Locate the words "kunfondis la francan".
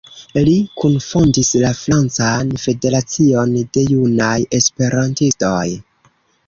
0.83-2.57